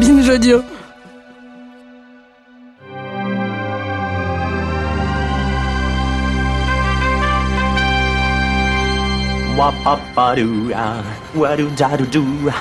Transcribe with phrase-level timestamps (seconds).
[0.00, 0.79] Binge audio.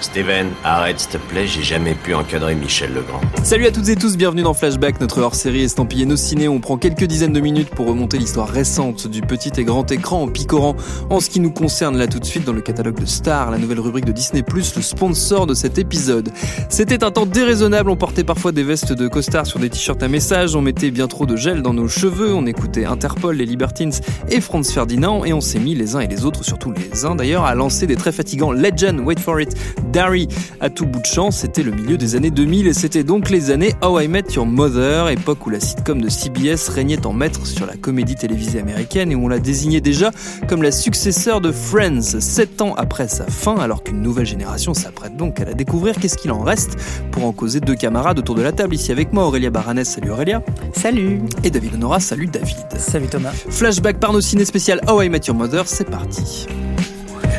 [0.02, 3.22] Steven, arrête s'il te plaît, j'ai jamais pu encadrer Michel Legrand.
[3.44, 6.48] Salut à toutes et tous, bienvenue dans Flashback, notre hors-série estampillée Nos Ciné.
[6.48, 10.24] On prend quelques dizaines de minutes pour remonter l'histoire récente du petit et grand écran
[10.24, 10.76] en picorant.
[11.10, 13.58] En ce qui nous concerne là tout de suite dans le catalogue de Star, la
[13.58, 16.32] nouvelle rubrique de Disney+, le sponsor de cet épisode.
[16.70, 20.08] C'était un temps déraisonnable, on portait parfois des vestes de costard sur des t-shirts à
[20.08, 23.94] message, on mettait bien trop de gel dans nos cheveux, on écoutait Interpol, les Libertines
[24.30, 27.16] et Franz Ferdinand et on s'est mis les uns et les autres, surtout les uns
[27.16, 29.56] d'ailleurs, à lancer des très fatigants Legend, Wait for it,
[29.92, 30.28] Darry
[30.60, 31.32] à tout bout de champ.
[31.32, 34.46] C'était le milieu des années 2000 et c'était donc les années How I Met Your
[34.46, 39.12] Mother, époque où la sitcom de CBS régnait en maître sur la comédie télévisée américaine
[39.12, 40.12] et où on la désignait déjà
[40.48, 45.16] comme la successeur de Friends, sept ans après sa fin, alors qu'une nouvelle génération s'apprête
[45.16, 45.96] donc à la découvrir.
[46.00, 46.78] Qu'est-ce qu'il en reste
[47.12, 48.76] pour en causer deux camarades autour de la table?
[48.76, 50.44] Ici avec moi, Aurélia Baranès, salut Aurélia.
[50.74, 51.20] Salut.
[51.44, 52.58] Et David Honora, salut David.
[52.78, 53.32] Salut Thomas.
[53.32, 56.48] Flashback par nos ciné spécial How I Met Your Mother, c'est parti.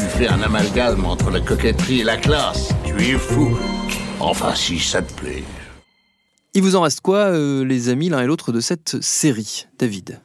[0.01, 2.71] Tu fais un amalgame entre la coquetterie et la classe.
[2.85, 3.57] Tu es fou.
[4.19, 5.43] Enfin, si ça te plaît.
[6.55, 10.19] Il vous en reste quoi, euh, les amis, l'un et l'autre de cette série, David?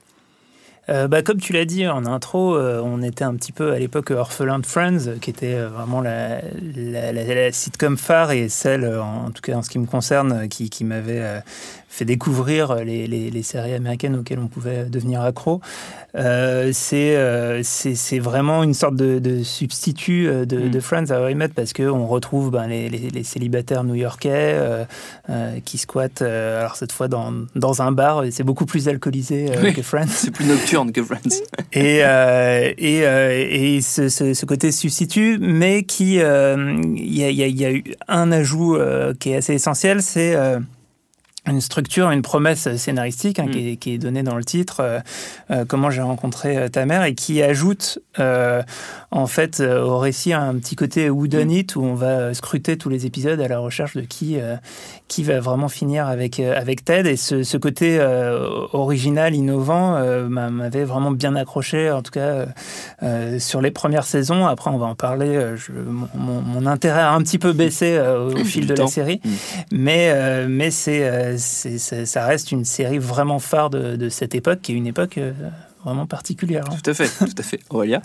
[0.87, 3.79] Euh, bah, comme tu l'as dit en intro, euh, on était un petit peu à
[3.79, 6.41] l'époque orphelin de Friends, qui était euh, vraiment la,
[6.75, 10.47] la, la- la sitcom phare et celle, en tout cas en ce qui me concerne,
[10.47, 11.39] qui, qui m'avait euh,
[11.95, 15.61] fait découvrir les, les- les séries américaines auxquelles on pouvait devenir accro.
[16.15, 20.69] Euh, c'est euh, c'est vraiment une sorte de, de substitut euh, de, Mm.
[20.71, 24.85] de Friends à Met parce qu'on retrouve ben, les, célibataires new-yorkais euh,
[25.65, 29.73] qui squattent, alors cette fois dans, dans un bar, c'est beaucoup plus alcoolisé Oui.
[29.73, 30.07] que Friends.
[30.07, 31.41] C'est plus nocturne que Friends.
[31.73, 31.97] Et,
[32.77, 36.19] et, et ce, ce- ce côté se substitue, mais qui, il
[37.17, 38.77] y, a, y a- il y a eu un ajout
[39.19, 40.35] qui est assez essentiel, c'est
[41.47, 43.51] une structure, une promesse scénaristique hein, Mm.
[43.51, 44.99] qui, est, qui est donnée dans le titre, euh,
[45.51, 48.63] euh, comment j'ai rencontré euh, ta mère, et qui ajoute euh,
[49.11, 53.05] en fait au récit un petit côté whodunit it où on va scruter tous les
[53.05, 54.37] épisodes à la recherche de qui
[55.07, 57.09] qui va vraiment finir avec avec Ted.
[57.09, 57.99] Et ce, ce côté
[58.73, 62.45] original, innovant, m'a- m'avait vraiment bien accroché, en tout cas
[63.39, 64.45] sur les premières saisons.
[64.47, 65.39] Après, on va en parler.
[65.55, 69.21] je- mon, mon- mon intérêt a un petit peu baissé au fil de la série,
[69.23, 69.29] Mm.
[69.71, 74.73] mais mais c'est c'est- ça reste une série vraiment phare de, de cette époque, qui
[74.73, 75.31] est une époque euh,
[75.83, 76.65] vraiment particulière.
[76.71, 76.75] hein.
[76.83, 77.59] Tout à fait, tout à fait.
[77.69, 78.01] Aurélia?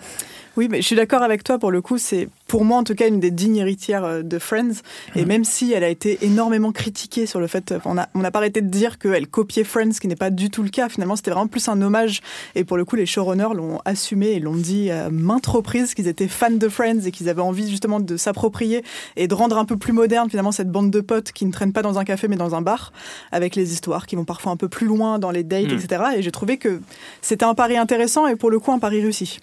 [0.60, 1.96] Oui, mais je suis d'accord avec toi pour le coup.
[1.96, 4.82] C'est pour moi en tout cas une des dignes héritières euh, de Friends.
[5.16, 8.30] Et même si elle a été énormément critiquée sur le fait, on a- on n'a
[8.30, 10.90] pas arrêté de dire qu'elle copiait Friends, ce qui n'est pas du tout le cas.
[10.90, 12.20] Finalement, c'était vraiment plus un hommage.
[12.56, 16.08] Et pour le coup, les showrunners l'ont assumé et l'ont dit à maintes reprises qu'ils
[16.08, 18.84] étaient fans de Friends et qu'ils avaient envie justement de s'approprier
[19.16, 21.72] et de rendre un peu plus moderne finalement cette bande de potes qui ne traînent
[21.72, 22.92] pas dans un café mais dans un bar,
[23.32, 25.78] avec les histoires qui vont parfois un peu plus loin dans les dates, Mm.
[25.78, 26.02] etc.
[26.18, 26.82] Et j'ai trouvé que
[27.22, 29.40] c'était un pari intéressant et pour le coup un pari réussi.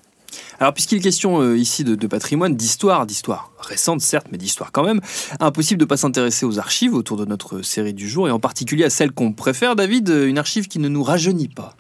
[0.60, 4.72] Alors, puisqu'il est question euh, ici de, de patrimoine, d'histoire, d'histoire récente certes, mais d'histoire
[4.72, 5.02] quand même,
[5.40, 8.84] impossible de pas s'intéresser aux archives autour de notre série du jour, et en particulier
[8.84, 11.76] à celle qu'on préfère, David, euh, une archive qui ne nous rajeunit pas.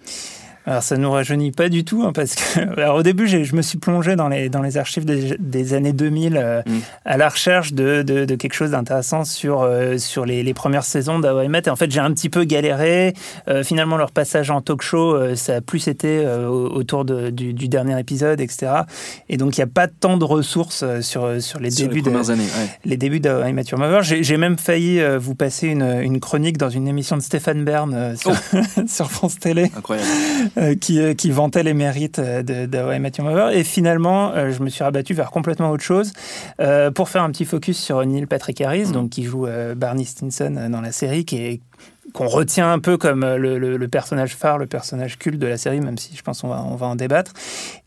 [0.67, 3.61] Alors ça nous rajeunit pas du tout, hein, parce que alors, au début je me
[3.61, 6.79] suis plongé dans les, dans les archives des, des années 2000 euh, Mm.
[7.05, 10.83] à la recherche de, de, de quelque chose d'intéressant sur, euh, sur les, les premières
[10.83, 11.61] saisons d'How I Met.
[11.67, 13.13] Et en fait j'ai un petit peu galéré.
[13.47, 17.53] Euh, finalement leur passage en talk show, ça a plus été au- autour de- du,
[17.53, 18.67] du dernier épisode, etc.
[19.29, 22.01] Et donc il n'y a pas tant de ressources sur, sur les Sur les débuts
[22.01, 22.69] de, premières années, ouais.
[22.83, 24.01] les débuts de How I Met Your Mother.
[24.03, 28.33] J'ai même failli vous passer une, une chronique dans une émission de Stéphane Bern sur,
[28.87, 30.07] sur France Télé Incroyable.
[30.57, 33.51] Euh, qui, euh, qui vantait les mérites euh, de, de Your Mother.
[33.51, 36.13] Et finalement, euh, je me suis rabattu vers complètement autre chose
[36.59, 40.05] euh, pour faire un petit focus sur Neil Patrick Harris, donc qui joue euh, Barney
[40.05, 41.61] Stinson dans la série, qui est
[42.13, 45.79] qu'on retient un peu comme euh, le, personnage phare, le personnage culte de la série,
[45.81, 47.33] même si je pense qu'on va, on va en débattre.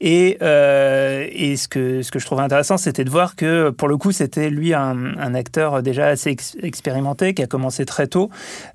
[0.00, 3.88] Et, euh, et ce, que, ce que je trouvais intéressant, c'était de voir que, pour
[3.88, 8.31] le coup, c'était lui un, acteur déjà assez ex- expérimenté, qui a commencé très tôt.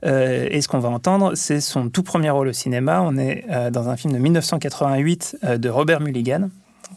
[0.05, 3.01] Euh, et ce qu'on va entendre, c'est son tout premier rôle au cinéma.
[3.01, 6.49] On est dans un film de 1988 euh, de Robert Mulligan,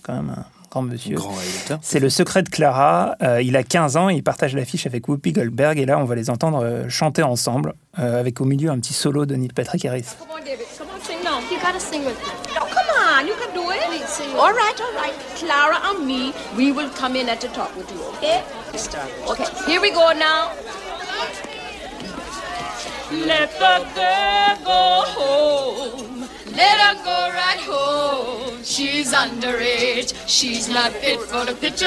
[0.03, 1.17] quand même un grand monsieur.
[1.17, 1.35] Grand.
[1.83, 3.17] C'est Le Secret de Clara.
[3.23, 6.15] Euh, il a 15 ans, il partage l'affiche avec Whoopi Goldberg et là on va
[6.15, 9.85] les entendre euh, chanter ensemble euh, avec au milieu un petit solo de Neil Patrick
[9.85, 10.05] Harris.
[10.19, 10.67] Come on, David.
[10.77, 11.41] Come on, sing now.
[11.51, 12.55] You gotta sing with me.
[12.55, 13.27] No, come on.
[13.27, 13.79] You can do it.
[14.37, 15.15] All right, all right.
[15.37, 18.43] Clara and me, we will come in at the top with you, okay?
[19.29, 20.53] Okay, here we go now.
[23.11, 26.18] Let the girl go home.
[26.59, 28.65] Let her go right home.
[28.65, 30.13] She's underage.
[30.27, 31.87] She's not fit for the picture.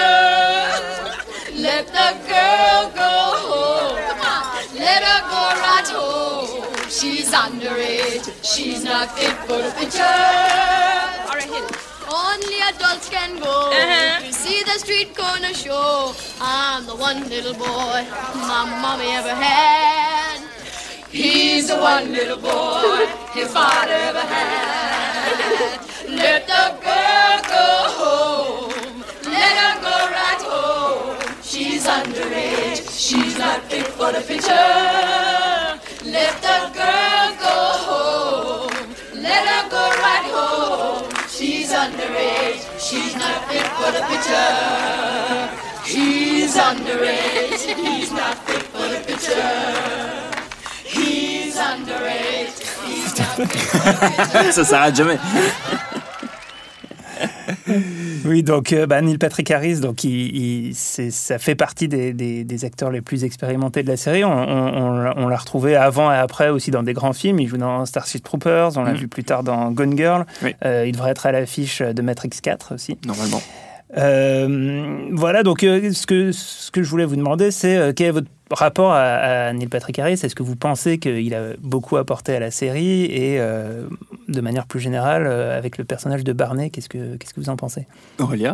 [1.66, 3.12] Let the girl go
[3.48, 3.98] home.
[4.08, 4.80] Come on.
[4.80, 6.90] Let her go right home.
[6.90, 8.32] She's underage.
[8.46, 10.18] She's not fit for the picture.
[11.28, 11.78] All right, hit it.
[12.08, 14.26] Only adults can go uh-huh.
[14.26, 16.16] to see the street corner show.
[16.40, 18.08] I'm the one little boy
[18.48, 20.50] my mommy ever had.
[21.12, 25.78] He's the one little boy his father ever had.
[26.08, 27.68] Let the girl go
[28.00, 29.04] home.
[29.25, 31.44] Let her go right home.
[31.44, 32.88] She's underage.
[32.98, 34.56] She's not fit for the picture.
[36.10, 37.58] Let the girl go
[37.90, 38.96] home.
[39.22, 41.12] Let her go right home.
[41.28, 42.63] She's underage.
[42.80, 45.50] She's not fit for the picture.
[45.84, 47.75] He's underage.
[47.75, 50.21] He's not fit for the picture.
[54.52, 55.18] ça s'arrête jamais.
[58.26, 62.14] Oui, donc euh, bah, Neil Patrick Harris, donc il, il- c'est- ça fait partie des,
[62.14, 64.24] des- des acteurs les plus expérimentés de la série.
[64.24, 67.40] On, on- on- on l'a retrouvé avant et après aussi dans des grands films.
[67.40, 68.98] Il joue dans Starship Troopers, on l'a Mhm.
[68.98, 70.26] vu plus tard dans Gone Girl.
[70.44, 70.56] Oui.
[70.66, 72.98] Euh, il devrait être à l'affiche de Matrix 4 aussi.
[73.06, 73.42] Normalement.
[73.98, 78.08] Euh, voilà, donc euh, ce, que, ce que je voulais vous demander, c'est euh, quel
[78.08, 81.98] est votre rapport à, à Neil Patrick Harris Est-ce que vous pensez qu'il a beaucoup
[81.98, 83.88] apporté à la série Et euh,
[84.27, 87.50] de manière plus générale, euh, avec le personnage de Barney, qu'est-ce que, qu'est-ce que vous
[87.50, 87.88] en pensez?
[88.19, 88.53] Aurélia?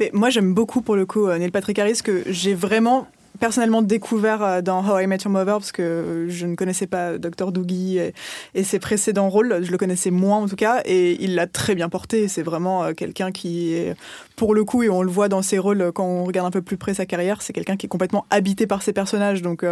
[0.00, 3.06] Mais moi, j'aime beaucoup pour le coup euh, Neil Patrick Harris que j'ai vraiment
[3.38, 6.86] personnellement découvert euh, dans How I Met Your Mother parce que euh, je ne connaissais
[6.86, 11.22] pas Dr Doogie et, ses précédents rôles, je le connaissais moins en tout cas et
[11.22, 12.28] il l'a très bien porté.
[12.28, 13.94] C'est vraiment euh, quelqu'un qui est
[14.36, 16.62] pour le coup et on le voit dans ses rôles quand on regarde un peu
[16.62, 19.42] plus près sa carrière, c'est quelqu'un qui est complètement habité par ses personnages.
[19.42, 19.64] Donc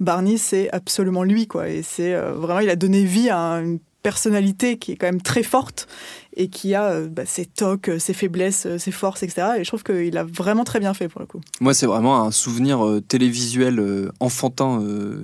[0.00, 4.78] Barney, c'est absolument lui quoi et c'est vraiment il a donné vie à une personnalité
[4.78, 5.88] qui est quand même très forte
[6.38, 9.48] et qui a euh, bah, ses tocs, euh, ses faiblesses, euh, ses forces, etc.
[9.58, 11.40] Et je trouve qu'il a vraiment très bien fait pour le coup.
[11.60, 15.16] Moi, c'est vraiment un souvenir euh, télévisuel euh, enfantin, euh,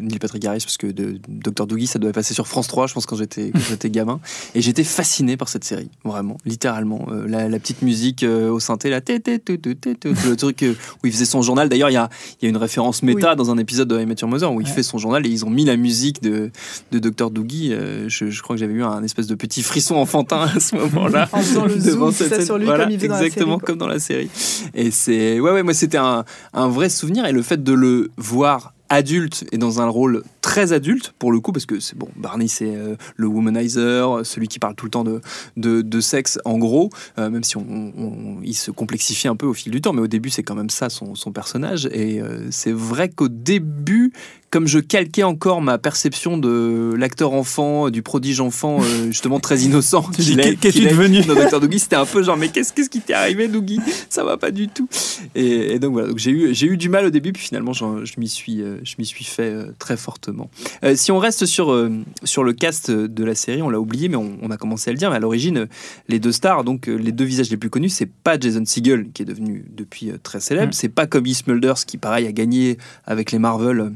[0.00, 1.66] Neil Patrick Harris, parce que de, Dr.
[1.66, 3.50] Doogie, ça devait passer sur France 3, je pense, quand j'étais
[3.90, 4.20] gamin.
[4.54, 7.06] Et j'étais fasciné par cette série, vraiment, littéralement.
[7.26, 10.64] La, la petite musique au synthé, la le truc
[11.02, 11.68] où il faisait son journal.
[11.68, 12.08] D'ailleurs, il y a,
[12.42, 14.66] y a une référence méta dans un épisode de I Met Your Mother où il
[14.68, 14.72] Ouais.
[14.74, 16.50] fait son journal et ils ont mis la musique de,
[16.92, 17.30] de Dr.
[17.30, 17.72] Doogie.
[18.08, 21.28] Je, je crois que j'avais eu un espèce de petit frisson enfantin à ce moment-là.
[21.32, 22.44] En faisant le devant zoom, cette ça, scène.
[22.46, 24.30] sur lui Voilà, comme il faisait dans la série, exactement comme dans la série.
[24.74, 28.10] Et c'est ouais ouais moi c'était un, un vrai souvenir et le fait de le
[28.16, 32.08] voir adulte et dans un rôle très adulte pour le coup parce que c'est bon
[32.16, 35.20] Barney c'est euh, le womanizer celui qui parle tout le temps de
[35.58, 36.88] de, de sexe en gros
[37.18, 40.00] euh, même si on, on- il se complexifie un peu au fil du temps mais
[40.00, 44.10] au début c'est quand même ça son, son personnage et euh, c'est vrai qu'au début
[44.50, 49.60] comme je calquais encore ma perception de l'acteur enfant, du prodige enfant, euh, justement très
[49.60, 51.60] innocent, qu'est-ce qui est devenu dans Dr.
[51.60, 54.50] Doogie, c'était un peu genre, mais qu'est-ce qu'est-ce qui t'est arrivé, Doogie Ça va pas
[54.50, 54.88] du tout.
[55.34, 57.72] Et, et donc voilà, donc j'ai eu, j'ai eu du mal au début, puis finalement,
[57.72, 60.50] j'en- je m'y suis, euh, je m'y suis fait euh, très fortement.
[60.84, 61.90] Euh, si on reste sur, euh,
[62.24, 64.92] sur le cast de la série, on l'a oublié, mais on, on a commencé à
[64.92, 65.66] le dire, mais à l'origine, euh,
[66.08, 69.08] les deux stars, donc euh, les deux visages les plus connus, c'est pas Jason Segel,
[69.12, 70.72] qui est devenu depuis euh, très célèbre, Mm.
[70.72, 73.90] c'est pas Cobie Smulders, qui pareil a gagné avec les Marvel euh,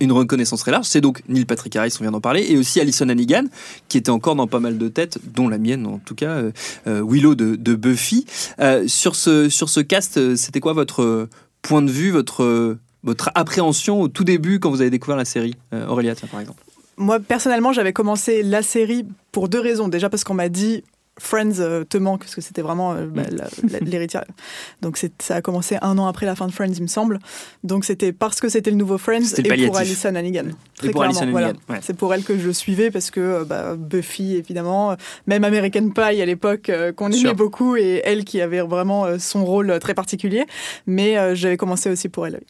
[0.00, 0.86] une reconnaissance très large.
[0.86, 3.44] C'est donc Neil Patrick Harris, on vient d'en parler, et aussi Alison Hannigan,
[3.88, 6.52] qui était encore dans pas mal de têtes, dont la mienne en tout cas, euh,
[6.86, 8.26] euh, Willow de, Buffy.
[8.60, 11.28] Euh, sur, ce, sur ce cast, c'était quoi votre
[11.62, 15.54] point de vue, votre, votre appréhension au tout début quand vous avez découvert la série
[15.72, 16.62] Euh, Aurélia, par exemple?
[16.96, 19.88] Moi, personnellement, j'avais commencé la série pour deux raisons.
[19.88, 20.84] Déjà parce qu'on m'a dit
[21.22, 24.24] Friends euh, te manque, parce que c'était vraiment euh, bah, la- la- l'héritière.
[24.82, 27.18] Donc c'est- ça a commencé un an après la fin de Friends, il me semble.
[27.62, 29.76] Donc c'était parce que c'était le nouveau Friends C'était et pour.
[29.76, 30.44] Alison Hannigan.
[30.76, 31.52] Très pour clairement, Alison voilà.
[31.68, 31.78] Ouais.
[31.82, 34.96] C'est pour elle que je suivais parce que euh, bah, Buffy, évidemment,
[35.26, 39.44] même American Pie à l'époque, euh, qu'on aimait beaucoup, et elle qui avait vraiment son
[39.44, 40.44] rôle très particulier.
[40.86, 42.40] Mais j'avais commencé aussi pour elle.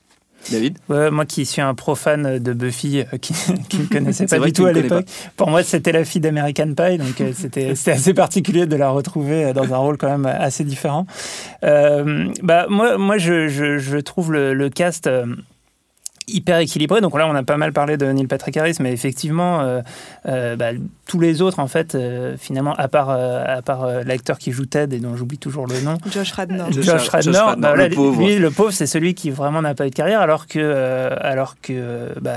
[0.51, 0.79] David?
[0.89, 3.35] Ouais, moi qui suis un profane de Buffy, euh, qui,
[3.69, 5.07] qui ne connaissait pas du tout à l'époque,
[5.37, 9.45] pour moi c'était la fille d'American Pie, donc euh, c'était assez particulier de la retrouver
[9.45, 11.07] euh, dans un rôle quand même assez différent.
[11.65, 15.09] Euh, bah, moi, moi je, je, je trouve le, le cast
[16.35, 17.01] hyper équilibré.
[17.01, 19.81] Donc là, on a pas mal parlé de Neil Patrick Harris, mais effectivement, euh,
[20.27, 20.71] euh, bah,
[21.07, 24.53] tous les autres, en fait, euh, finalement, à part, euh, à part euh, l'acteur qui
[24.53, 26.71] joue Ted et dont j'oublie toujours le nom, Josh Radnor.
[26.73, 28.21] Josh- Josh, Radnor, Josh Radnor, bah, voilà, le pauvre.
[28.27, 31.11] lui, le pauvre, c'est celui qui vraiment n'a pas eu de carrière, alors que, euh,
[31.21, 32.37] alors que, bah,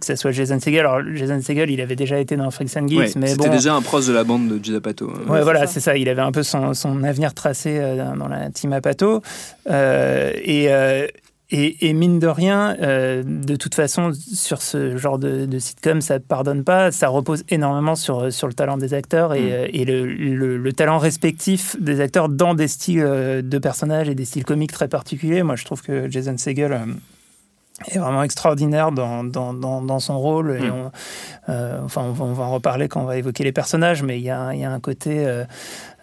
[0.00, 0.80] que ce soit Jason Segel.
[0.80, 3.54] Alors, Jason Segel, il avait déjà été dans Freaks and Geeks, Ouais, mais C'était bon.
[3.54, 5.10] déjà un proche de la bande de Judd Apatow.
[5.14, 5.30] hein.
[5.30, 5.66] Ouais, voilà, ça.
[5.74, 5.96] c'est ça.
[5.96, 9.22] Il avait un peu son, son avenir tracé euh, dans la team Apato.
[9.70, 11.06] Euh, et, euh,
[11.50, 16.00] et, et mine de rien, euh, de toute façon, sur ce genre de, de sitcom,
[16.00, 16.90] ça ne pardonne pas.
[16.90, 19.52] Ça repose énormément sur, sur le talent des acteurs et, Mm.
[19.52, 24.08] euh, et le, le- le talent respectif des acteurs dans des styles euh, de personnages
[24.08, 25.42] et des styles comiques très particuliers.
[25.42, 26.80] Moi, je trouve que Jason Segel.
[27.88, 30.52] Est vraiment extraordinaire dans, dans, dans, dans son rôle.
[30.52, 30.72] Et Mm.
[30.72, 30.90] on,
[31.48, 34.18] euh, enfin, on va, on va en reparler quand on va évoquer les personnages, mais
[34.18, 35.44] il y a, il y a un côté, euh,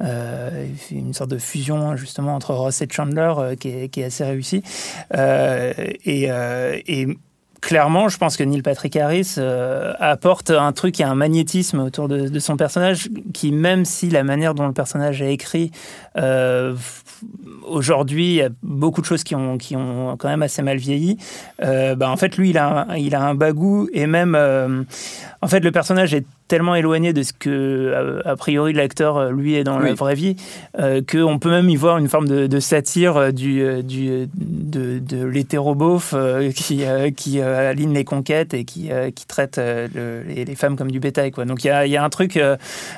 [0.01, 4.25] euh, une sorte de fusion justement entre Ross et Chandler qui, est, qui est assez
[4.25, 4.63] réussi.
[5.15, 7.07] Et, et
[7.61, 12.07] clairement, je pense que Neil Patrick Harris euh, apporte un truc, a un magnétisme autour
[12.07, 15.71] de, son personnage qui, même si la manière dont le personnage est écrit,
[16.17, 16.75] euh,
[17.67, 20.77] aujourd'hui, il y a beaucoup de choses qui ont, qui ont quand même assez mal
[20.77, 21.17] vieilli.
[21.61, 24.35] Euh, bah, en fait, lui, il a, un, il a un bagou et même,
[25.41, 29.31] en fait, le personnage est tellement éloigné de ce que, a, a priori, l'acteur, euh,
[29.31, 30.35] lui, est dans la vraie vie,
[30.77, 34.09] euh, qu'on peut même y voir une forme de, de satire euh, du, euh, du,
[34.09, 39.11] euh, de, de l'hétérobof euh, qui, euh, qui euh, aligne les conquêtes et qui, euh,
[39.11, 41.31] qui traite euh, le- les, les femmes comme du bétail.
[41.31, 41.45] Quoi.
[41.45, 42.57] Donc il y y a un truc euh,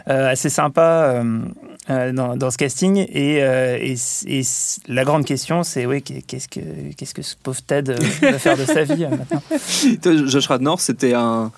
[0.09, 0.81] euh, assez sympa
[1.23, 1.39] euh,
[1.91, 3.05] euh, dans, dans ce casting.
[3.09, 3.95] Et, euh, et,
[4.27, 4.41] et
[4.87, 6.59] la grande question, c'est oui, qu'est-ce que,
[6.97, 7.95] qu'est-ce que ce pauvre Ted euh,
[8.31, 9.43] va faire de sa vie euh, maintenant?
[10.27, 11.51] Josh Radnor, c'était un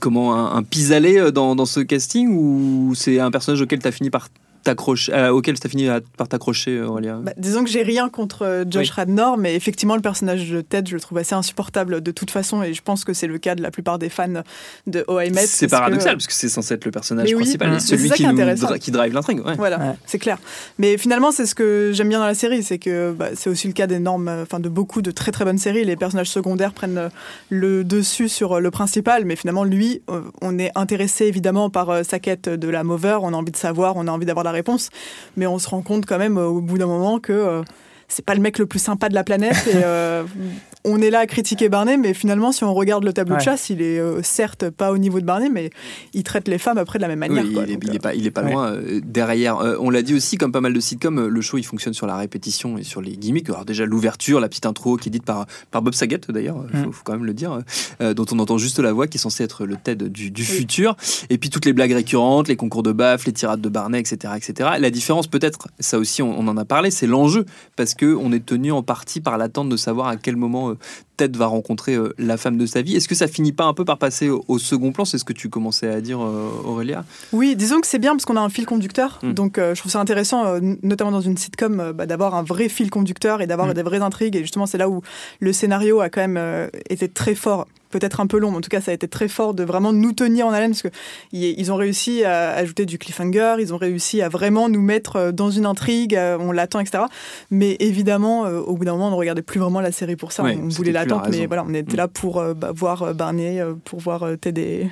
[0.00, 3.92] comment un, pis-aller euh, dans, dans ce casting ou c'est un personnage auquel tu as
[3.92, 4.28] fini par
[4.66, 8.42] euh, auquel tu as fini à- par t'accrocher Aurélia Bah, disons que j'ai rien contre
[8.42, 8.92] euh, Josh Oui.
[8.96, 12.62] Radnor, mais effectivement, le personnage de Ted, je le trouve assez insupportable de toute façon,
[12.62, 14.42] et je pense que c'est le cas de la plupart des fans
[14.86, 15.46] de Met.
[15.46, 17.72] C'est parce que, paradoxal parce que c'est censé être le personnage Mais principal Mm.
[17.72, 19.44] et Mais celui qui, dra- qui drive l'intrigue.
[19.44, 19.54] ouais.
[19.56, 19.94] Voilà, Ouais.
[20.06, 20.38] c'est clair.
[20.78, 23.66] Mais finalement, c'est ce que j'aime bien dans la série, c'est que bah, c'est aussi
[23.66, 25.84] le cas d'énormes, euh, enfin de beaucoup de très très bonnes séries.
[25.84, 27.08] Les personnages secondaires prennent euh,
[27.50, 31.90] le dessus sur euh, le principal, mais finalement, lui, euh, on est intéressé évidemment par
[31.90, 34.44] euh, sa quête de la mover, on a envie de savoir, on a envie d'avoir
[34.44, 34.90] la réponse,
[35.36, 37.62] mais on se rend compte quand même euh, au bout d'un moment que euh,
[38.12, 40.22] c'est pas le mec le plus sympa de la planète et euh,
[40.84, 43.38] on est là à critiquer Barney, mais finalement, si on regarde le tableau Ouais.
[43.38, 45.70] de chasse, il est euh, certes pas au niveau de Barney, mais
[46.12, 47.44] il traite les femmes après de la même manière.
[47.44, 47.62] Oui, quoi.
[47.66, 48.52] il, est, il euh, est pas, il est pas ouais.
[48.52, 49.58] loin euh, derrière.
[49.60, 52.06] Euh, on l'a dit aussi, comme pas mal de sitcoms, le show il fonctionne sur
[52.06, 53.48] la répétition et sur les gimmicks.
[53.48, 56.78] Alors déjà l'ouverture, la petite intro qui est dite par, par Bob Saget d'ailleurs, il
[56.80, 56.92] faut, Mm.
[56.92, 57.60] faut quand même le dire,
[58.00, 60.44] euh, dont on entend juste la voix qui est censée être le TED du, du
[60.44, 60.96] futur.
[61.30, 64.34] Et puis toutes les blagues récurrentes, les concours de baffes, les tirades de Barney, etc.
[64.36, 64.70] etc.
[64.80, 68.32] La différence peut-être, ça aussi on, on en a parlé, c'est l'enjeu parce que on
[68.32, 70.78] est tenu en partie par l'attente de savoir à quel moment euh,
[71.16, 72.96] Ted va rencontrer euh, la femme de sa vie.
[72.96, 75.04] Est-ce que ça finit pas un peu par passer au, au second plan?
[75.04, 77.04] C'est ce que tu commençais à dire, euh, Aurélia.
[77.32, 79.18] Oui, disons que c'est bien parce qu'on a un fil conducteur.
[79.22, 79.32] Mm.
[79.32, 82.42] Donc euh, je trouve ça intéressant, euh, notamment dans une sitcom, euh, bah, d'avoir un
[82.42, 83.74] vrai fil conducteur et d'avoir Mm.
[83.74, 84.36] des vraies intrigues.
[84.36, 85.02] Et justement, c'est là où
[85.40, 87.66] le scénario a quand même été très fort.
[87.92, 89.92] Peut-être un peu long, mais en tout cas, ça a été très fort de vraiment
[89.92, 90.88] nous tenir en haleine parce que
[91.32, 95.16] y- ils ont réussi à ajouter du cliffhanger, ils ont réussi à vraiment nous mettre
[95.16, 97.04] euh, dans une intrigue, euh, on l'attend, etc.
[97.50, 100.32] Mais évidemment, euh, au bout d'un moment, on ne regardait plus vraiment la série pour
[100.32, 100.42] ça.
[100.42, 101.96] Ouais, on voulait l'attendre, mais voilà, on était Mm.
[101.96, 104.90] là pour bah, voir Barney, pour voir Ted et,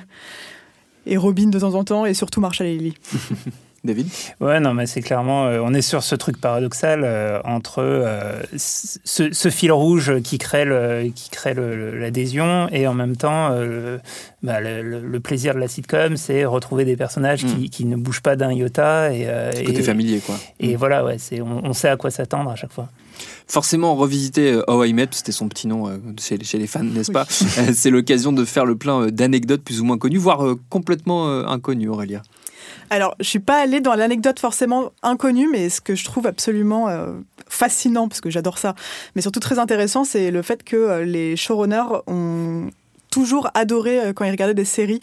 [1.11, 2.93] et Robin de temps en temps, et surtout Marshall et Lily.
[3.83, 4.07] David?
[4.39, 8.39] Ouais, non, mais c'est clairement, euh, on est sur ce truc paradoxal euh, entre euh,
[8.55, 13.49] ce, ce fil rouge qui crée le- qui crée l'adhésion et en même temps
[14.43, 18.35] bah, le, plaisir de la sitcom, c'est retrouver des personnages qui, qui ne bougent pas
[18.35, 20.35] d'un iota et, Ce côté et, familier, quoi.
[20.59, 22.87] et voilà, ouais, c'est on, on sait à quoi s'attendre à chaque fois.
[23.47, 27.25] Forcément, revisiter How I Met, c'était son petit nom chez, les fans, n'est-ce pas?
[27.29, 32.21] C'est l'occasion de faire le plein d'anecdotes plus ou moins connues, voire complètement inconnues, Aurélia.
[32.89, 36.87] Alors, je suis pas allée dans l'anecdote forcément inconnue, mais ce que je trouve absolument
[36.89, 37.13] euh,
[37.47, 38.75] fascinant, parce que j'adore ça,
[39.15, 42.69] mais surtout très intéressant, c'est le fait que euh, les showrunners ont
[43.11, 45.01] toujours adoré euh, quand ils regardaient des séries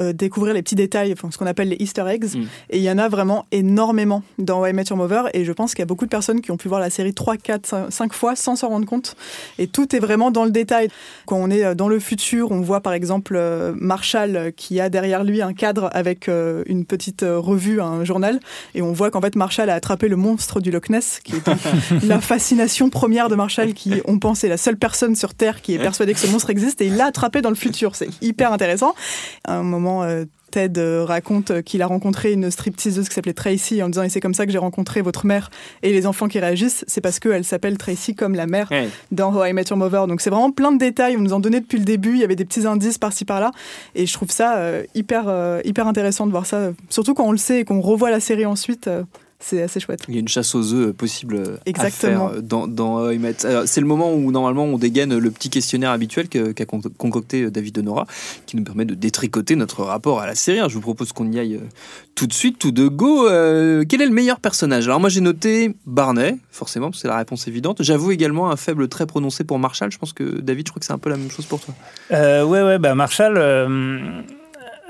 [0.00, 2.36] euh, découvrir les petits détails, enfin, ce qu'on appelle les Easter eggs.
[2.36, 2.42] Mm.
[2.70, 5.30] Et il y en a vraiment énormément dans Why I Met Your Mother.
[5.32, 7.14] Et je pense qu'il y a beaucoup de personnes qui ont pu voir la série
[7.14, 9.16] 3, 4, 5 fois sans s'en rendre compte.
[9.58, 10.88] Et tout est vraiment dans le détail.
[11.26, 13.40] Quand on est euh, dans le futur, on voit par exemple
[13.76, 18.40] Marshall qui a derrière lui un cadre avec une petite revue, un journal.
[18.74, 21.50] Et on voit qu'en fait Marshall a attrapé le monstre du Loch Ness, qui est
[22.06, 25.74] la fascination première de Marshall, qui on pense est la seule personne sur Terre qui
[25.74, 26.80] est persuadée que ce monstre existe.
[26.80, 27.94] Et il l'a attrapé rattraper dans le futur.
[27.94, 28.94] C'est hyper intéressant.
[29.44, 33.82] À un moment, euh, Ted euh, raconte qu'il a rencontré une stripteaseuse qui s'appelait Tracy
[33.82, 35.50] en disant et c'est comme ça que j'ai rencontré votre mère
[35.82, 36.84] et les enfants qui réagissent.
[36.88, 38.70] C'est parce qu'elle s'appelle Tracy comme la mère
[39.12, 40.06] dans How I Met Your Mother.
[40.06, 41.16] Donc c'est vraiment plein de détails.
[41.16, 42.12] On nous en donnait depuis le début.
[42.12, 43.50] Il y avait des petits indices par-ci par-là.
[43.94, 46.70] Et je trouve ça euh, hyper euh, hyper intéressant de voir ça.
[46.88, 49.02] Surtout quand on le sait et qu'on revoit la série ensuite euh,
[49.40, 52.26] c'est assez chouette Il y a une chasse aux œufs possible Exactement.
[52.26, 53.08] à faire dans, dans
[53.66, 57.50] C'est le moment où normalement on dégaine le petit questionnaire habituel qu'a con- concocté euh,
[57.50, 58.06] David Honora,
[58.46, 60.58] qui nous permet de détricoter notre rapport à la série.
[60.58, 61.66] Alors, je vous propose qu'on y aille euh,
[62.14, 63.28] tout de suite, tout de go.
[63.28, 64.86] Euh, quel est le meilleur personnage?
[64.88, 67.82] Alors moi j'ai noté Barney, forcément, parce que c'est la réponse évidente.
[67.82, 69.92] J'avoue également un faible très prononcé pour Marshall.
[69.92, 71.74] Je pense que David, je crois que c'est un peu la même chose pour toi.
[72.12, 73.34] Euh, ouais, ouais, bah Marshall.
[73.36, 74.20] euh,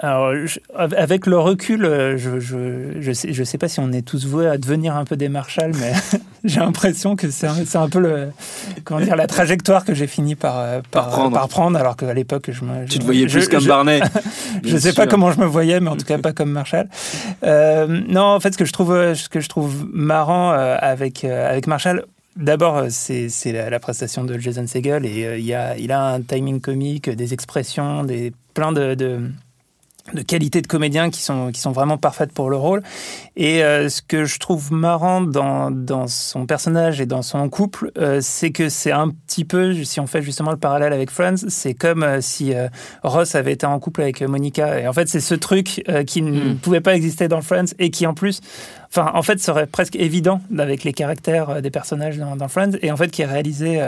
[0.01, 3.91] alors, je- avec le recul, euh, je, je, je, sais, je sais pas si on
[3.93, 5.93] est tous voués à devenir un peu des Marshall, mais
[6.45, 8.29] j'ai l'impression que c'est un, un peu le,
[8.85, 11.35] comment dire, la trajectoire que j'ai fini par, euh, Par par, prendre.
[11.35, 12.85] par prendre, alors qu'à l'époque, je me.
[12.87, 14.01] Tu te voyais plus comme Barney.
[14.65, 16.89] je bien sais pas comment je me voyais, mais en tout cas pas comme Marshall.
[17.45, 21.67] Euh, non, en fait, ce que je trouve, ce que je trouve marrant avec avec
[21.67, 22.05] Marshall.
[22.37, 26.21] D'abord, c'est la, la prestation de Jason Segel et euh, il a, il a un
[26.21, 29.23] timing comique, des expressions, des plein de, de,
[30.15, 32.83] de qualités de comédien qui sont, qui sont vraiment parfaites pour le rôle.
[33.37, 37.93] Et euh, ce que je trouve marrant dans, dans son personnage et dans son couple,
[37.99, 41.49] euh, c'est que c'est un petit peu, si on fait justement le parallèle avec Friends,
[41.49, 42.53] c'est comme euh, si
[43.03, 44.81] Ross avait été en couple avec Monica.
[44.81, 46.57] Et en fait, c'est ce truc qui ne Mm.
[46.57, 48.41] pouvait pas exister dans Friends et qui en plus,
[48.91, 52.91] enfin, en fait, serait presque évident avec les caractères des personnages dans, dans Friends et
[52.91, 53.81] en fait qui est réalisé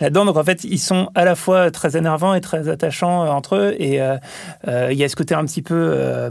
[0.00, 0.24] là-dedans.
[0.24, 3.76] Donc en fait, ils sont à la fois très énervants et très attachants entre eux
[3.78, 4.00] et
[4.66, 6.30] il y a ce côté un petit peu euh,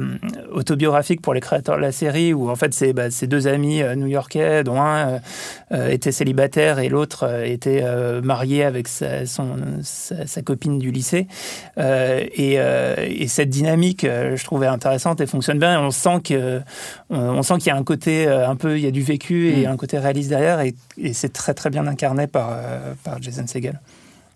[0.51, 3.81] autobiographique pour les créateurs de la série où en fait c'est bah, ces deux amis
[3.81, 5.19] euh, new-yorkais dont un
[5.71, 7.83] euh, était célibataire et l'autre était
[8.21, 11.27] marié avec sa, son, sa, sa copine du lycée
[11.77, 16.61] et, et cette dynamique je trouvais intéressante et fonctionne bien et on sent que
[17.09, 19.49] on, on sent qu'il y a un côté un peu il y a du vécu
[19.49, 19.71] et Mm.
[19.71, 22.57] un côté réaliste derrière et, et c'est très très bien incarné par,
[23.03, 23.79] par Jason Segel.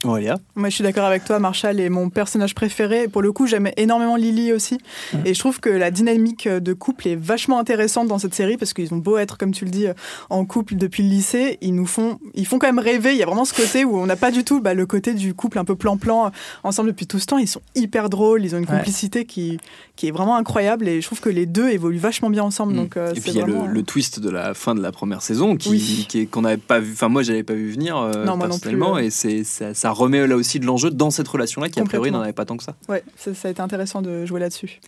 [0.03, 1.38] Aurélia Moi, je suis d'accord avec toi.
[1.39, 3.08] Marshall est mon personnage préféré.
[3.08, 4.79] Pour le coup, j'aimais énormément Lily aussi.
[5.13, 5.22] Mhm.
[5.25, 8.74] Et je trouve que la dynamique de couple est vachement intéressante dans cette série parce
[8.74, 9.86] qu'ils ont beau être, comme tu le dis,
[10.29, 13.12] en couple depuis le lycée, ils nous font, ils font quand même rêver.
[13.12, 15.13] Il y a vraiment ce côté où on n'a pas du tout bah, le côté
[15.13, 16.31] du couple un peu plan-plan
[16.64, 17.37] ensemble depuis tout ce temps.
[17.37, 18.44] Ils sont hyper drôles.
[18.44, 18.77] Ils ont une Ouais.
[18.77, 19.59] complicité qui,
[19.96, 20.87] qui est vraiment incroyable.
[20.87, 22.74] Et je trouve que les deux évoluent vachement bien ensemble.
[22.74, 23.14] Donc, euh.
[23.14, 25.22] Et puis il y a vraiment, le, le twist de la fin de la première
[25.22, 26.05] saison qui, Oui.
[26.09, 26.92] qui est- qu'on n'avait pas vu.
[26.94, 29.05] Enfin moi j'avais pas vu venir euh, Non, moi non personnellement plus, euh.
[29.07, 31.84] et c'est ça, ça remet là aussi de l'enjeu dans cette relation là qui a
[31.84, 32.75] priori n'en avait pas tant que ça.
[32.90, 34.80] Ouais, ça, ça a été intéressant de jouer là-dessus.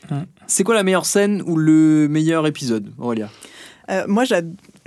[0.47, 3.29] C'est quoi la meilleure scène ou le meilleur épisode, Aurélia?
[3.89, 4.23] Euh, moi,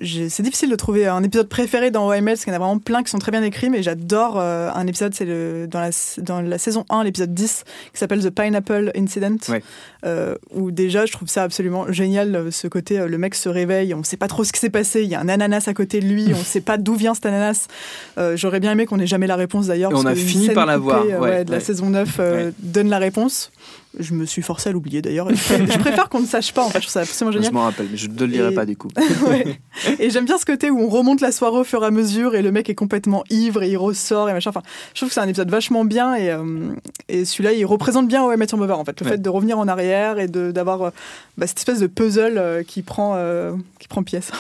[0.03, 2.79] c'est difficile de trouver un épisode préféré dans OML parce qu'il y en a vraiment
[2.79, 6.41] plein qui sont très bien écrits, mais j'adore euh, un épisode, c'est dans, la, dans
[6.43, 9.63] la saison 1, l'épisode 10, qui s'appelle The Pineapple Incident, Ouais.
[10.05, 13.95] euh, où déjà je trouve ça absolument génial, euh, ce côté, le mec se réveille,
[13.95, 15.75] on ne sait pas trop ce qui s'est passé, il y a un ananas à
[15.75, 17.67] côté de lui, on ne sait pas d'où vient cet ananas.
[18.19, 19.93] Euh, J'aurais bien aimé qu'on ait jamais la réponse d'ailleurs.
[19.95, 21.63] On a fini par la coupée, voir, euh, ouais, de la ouais.
[21.63, 22.53] saison 9 euh, Ouais.
[22.59, 23.51] donne la réponse.
[23.99, 25.29] Je me suis forcée à l'oublier d'ailleurs.
[25.31, 27.49] Je, pré- je préfère qu'on ne sache pas, en fait, je trouve ça absolument génial.
[27.51, 28.89] Je m'en rappelle, mais je ne le dirai Et- pas du coup.
[29.27, 29.59] Ouais.
[29.99, 32.35] Et j'aime bien ce côté où on remonte la soirée au fur et à mesure
[32.35, 34.51] et le mec est complètement ivre et il ressort et machin.
[34.51, 34.63] Enfin,
[34.95, 36.45] je trouve que c'est un épisode vachement bien et, euh,
[37.09, 39.01] et celui-là il représente bien OM Your Mother en fait.
[39.01, 39.13] Le Ouais.
[39.13, 40.91] fait de revenir en arrière et d'avoir euh,
[41.39, 44.31] bah, cette espèce de puzzle euh, qui, prend, euh, qui prend pièce.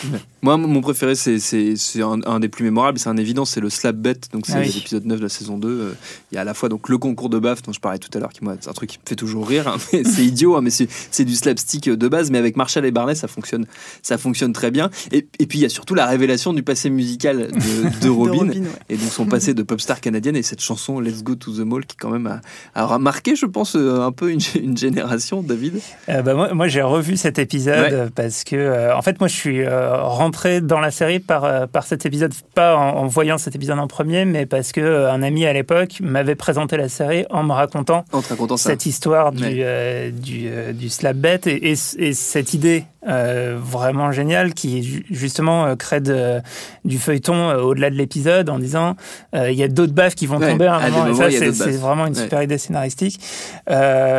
[0.47, 3.61] Moi, mon préféré, c'est c'est- c'est un, un des plus mémorables, c'est un évident, c'est
[3.61, 4.15] le slap bet.
[4.33, 4.71] Donc, c'est Ah oui.
[4.73, 5.69] l'épisode 9 de la saison 2.
[5.69, 5.93] Euh,
[6.31, 8.11] Il y a à la fois donc, le concours de baf, dont je parlais tout
[8.15, 9.67] à l'heure, qui moi, c'est un truc qui me fait toujours rire.
[9.67, 12.31] hein, mais c'est idiot, hein, mais c'est c'est du slapstick de base.
[12.31, 13.67] Mais avec Marshall et Barney, ça fonctionne,
[14.03, 14.89] ça fonctionne très bien.
[15.11, 18.49] Et, et puis, il y a surtout la révélation du passé musical de, de Robin.
[18.51, 18.63] ouais.
[18.89, 21.61] Et donc son passé de pop star canadienne et cette chanson Let's Go to the
[21.67, 22.41] Mall qui quand même
[22.75, 25.81] a, a marqué, je pense, euh, un peu une, une génération, David.
[26.09, 27.93] Euh, bah, moi, moi, j'ai revu cet épisode Ouais.
[27.93, 30.01] euh, parce que, euh, en fait, moi, je suis euh,
[30.37, 33.79] rentré dans la série par, euh, par cet épisode, pas en, en voyant cet épisode
[33.79, 37.42] en premier, mais parce que euh, un ami à l'époque m'avait présenté la série en
[37.42, 39.57] me racontant En cette histoire du, Ouais.
[39.61, 44.83] euh, du, euh, du slap bet et, et, et cette idée euh, vraiment géniale qui
[44.83, 46.40] ju- justement crée de-
[46.85, 48.96] du feuilleton au-delà de l'épisode en disant
[49.33, 51.27] il y a d'autres baffes qui vont Ouais, tomber à un des moment.
[51.29, 52.22] Et ça c'est vraiment une Ouais.
[52.25, 53.20] super idée scénaristique.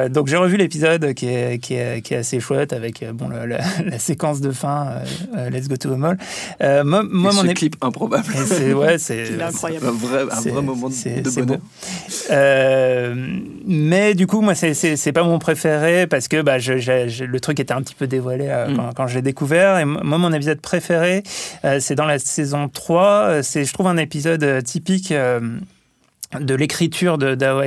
[0.10, 3.46] Donc j'ai revu l'épisode qui est, qui, est, qui est assez chouette avec bon, la,
[3.86, 5.02] la séquence de fin
[5.52, 6.18] Let's Go to Mall
[6.62, 8.26] Euh, moi, mon ce ép- clip improbable.
[8.46, 9.86] c'est ouais c'est incroyable.
[9.88, 11.58] Un vrai, un c'est- vrai moment de, c'est- de c'est bonheur.
[11.60, 11.64] beau.
[12.32, 13.16] Euh,
[13.66, 17.08] mais du coup, moi, c'est- c'est c'est pas mon préféré parce que bah, je- je-
[17.08, 18.76] je- le truc était un petit peu dévoilé euh, Mm.
[18.76, 19.78] quand, quand je l'ai découvert.
[19.80, 21.24] Et moi, mon épisode préféré,
[21.66, 23.04] euh, c'est dans la saison 3.
[23.28, 25.12] Euh, C'est, je trouve, un épisode euh, typique.
[26.40, 27.18] De l'écriture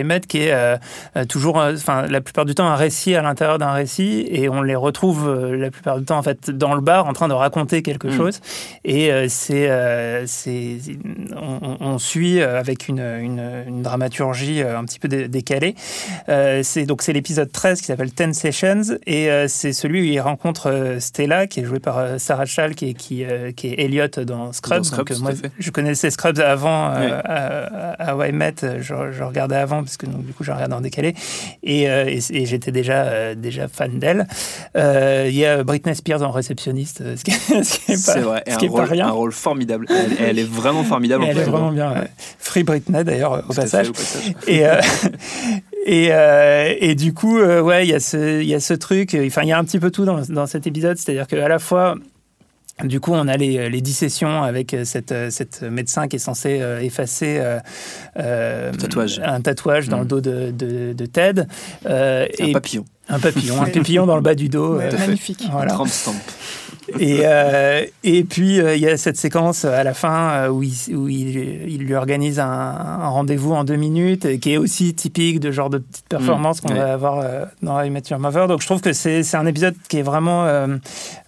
[0.04, 0.76] Met, qui est euh,
[1.16, 4.48] euh, toujours, euh, enfin, la plupart du temps, un récit à l'intérieur d'un récit, et
[4.50, 7.28] on les retrouve euh, la plupart du temps, en fait, dans le bar, en train
[7.28, 8.16] de raconter quelque Mm.
[8.16, 8.40] chose.
[8.84, 9.70] Et c'est,
[10.26, 10.78] c'est,
[11.80, 15.74] on, suit avec une, une, une dramaturgie un petit peu dé- décalée.
[16.62, 20.96] C'est donc c'est l'épisode 13 qui s'appelle Ten Sessions, et c'est celui où il rencontre
[20.98, 23.24] Stella, qui est jouée par Sarah Schall, qui est, qui,
[23.56, 24.78] qui est Elliot dans Scrubs.
[24.78, 27.10] Dans Scrubs, Donc, moi, je connaissais Scrubs avant Ouais.
[27.12, 28.14] à, à
[28.50, 31.14] I Met, je, je regardais avant parce que donc, du coup je regardais en décalé
[31.62, 34.26] et, euh, et, et j'étais déjà euh, déjà fan d'elle.
[34.76, 38.06] Euh, Il y a Britney Spears en réceptionniste, euh, ce qui, est- ce qui est
[38.14, 39.06] pas, vrai, ce un qui est pas rôle, rien.
[39.08, 39.86] un rôle formidable.
[39.90, 41.24] Elle, elle est vraiment formidable.
[41.24, 41.92] en elle est plus, vraiment bien.
[41.92, 42.08] ouais.
[42.38, 43.88] Free Britney d'ailleurs au fait, passage.
[43.90, 44.32] au passage.
[44.46, 44.80] Et, euh,
[45.86, 48.74] et, euh, et du coup, euh, ouais, il y, a ce- il y a ce
[48.74, 51.26] truc, euh, enfin, il y a un petit peu tout dans, dans cet épisode, c'est-à-dire
[51.26, 51.94] qu'à la fois,
[52.84, 56.20] du coup, on a les, les dissessions avec euh, cette, euh, cette médecin qui est
[56.20, 57.58] censé euh, effacer euh,
[58.18, 59.20] euh, Tatouage.
[59.24, 60.00] un tatouage dans Mm.
[60.00, 61.44] le dos de, de, de Ted.
[61.86, 62.84] Euh, un et papillon.
[63.10, 64.76] Un papillon, un papillon dans le bas du dos.
[64.78, 65.42] Ouais, euh, magnifique.
[65.50, 65.72] voilà.
[65.72, 66.14] Trump stamp.
[66.98, 70.64] Et, euh, et puis, euh, il y a cette séquence à la fin euh, où,
[70.64, 71.36] il, où il,
[71.70, 75.70] il lui organise un, un rendez-vous en deux minutes, qui est aussi typique de genre
[75.70, 76.80] de petite performance Mmh, qu'on ouais.
[76.80, 78.48] va avoir euh, dans I Met Your Mother.
[78.48, 80.46] Donc, je trouve que c'est c'est un épisode qui est vraiment...
[80.46, 80.78] euh,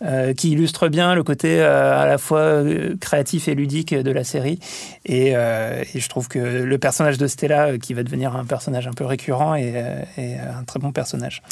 [0.05, 2.63] euh, qui illustre bien le côté euh, à la fois
[3.01, 4.59] créatif et ludique de la série.
[5.05, 8.45] Et, euh, et je trouve que le personnage de Stella, euh, qui va devenir un
[8.45, 9.75] personnage un peu récurrent, est,
[10.17, 11.43] est un très bon personnage.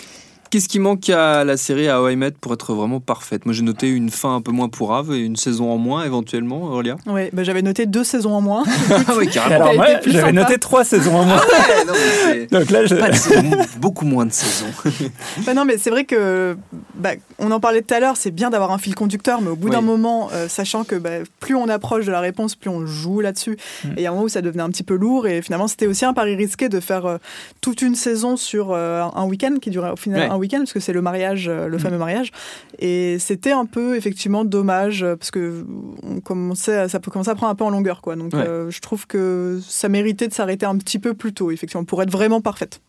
[0.50, 3.46] Qu'est-ce qui manque à la série à How I Met pour être vraiment parfaite?
[3.46, 6.62] Moi j'ai noté une fin un peu moins pourrave et une saison en moins éventuellement,
[6.64, 6.96] Aurélia.
[7.06, 8.64] Ouais, bah, j'avais noté deux saisons en moins.
[8.90, 9.70] Ah oui, carrément.
[10.06, 11.36] j'avais noté trois saisons en moins.
[11.36, 12.94] Ouais, non, mais c'est- Donc là, je...
[12.96, 14.66] pas de saison, beaucoup moins de saisons.
[15.46, 16.56] Bah non, mais c'est vrai que
[16.96, 19.56] bah, on en parlait tout à l'heure, c'est bien d'avoir un fil conducteur, mais au
[19.56, 19.72] bout Oui.
[19.72, 23.20] d'un moment, euh, sachant que bah, plus on approche de la réponse, plus on joue
[23.20, 23.56] là-dessus.
[23.84, 23.88] Mm.
[23.90, 25.68] Et il y a un moment où ça devenait un petit peu lourd, et finalement,
[25.68, 27.18] c'était aussi un pari risqué de faire euh,
[27.60, 30.28] toute une saison sur euh, un week-end qui durait au final Ouais.
[30.28, 31.80] un week-end, parce que c'est le mariage, euh, le Mm.
[31.80, 32.32] fameux mariage.
[32.80, 35.64] Et c'était un peu effectivement dommage, euh, parce que
[36.02, 38.16] on commençait, ça peut commencer à prendre un peu en longueur, quoi.
[38.16, 38.40] Donc, Ouais.
[38.46, 42.02] euh, je trouve que ça méritait de s'arrêter un petit peu plus tôt, effectivement, pour
[42.02, 42.80] être vraiment parfaite.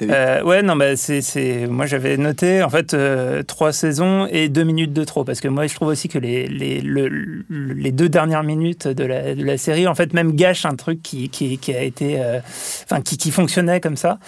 [0.00, 1.66] Euh, ouais, non, bah, c'est, c'est...
[1.68, 5.46] moi j'avais noté en fait euh, trois saisons et deux minutes de trop parce que
[5.46, 9.34] moi je trouve aussi que les, les, le- le- les deux dernières minutes de la,
[9.36, 12.40] de la série en fait même gâchent un truc qui, qui, qui a été, euh,
[12.84, 14.18] enfin qui, qui fonctionnait comme ça.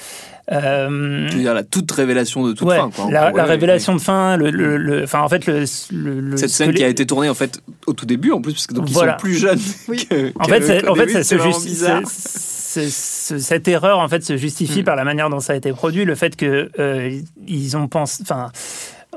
[0.53, 2.91] Euh, Tu veux dire la toute révélation de toute ouais, fin.
[2.95, 6.57] Quoi, la, gros, la ouais, révélation de fin, le, le, en fait le, Cette ce
[6.57, 8.89] scène qui a été tournée en fait au tout début en plus parce que donc
[8.91, 9.13] ils Voilà.
[9.13, 9.59] sont plus jeunes.
[9.89, 10.07] Oui.
[10.09, 11.53] que- En fait, en fait, ça c'est se vraiment
[12.89, 14.85] cette erreur en fait se justifie Mm.
[14.85, 18.23] par la manière dont ça a été produit, le fait que euh, ils ont pensé,
[18.23, 18.51] enfin.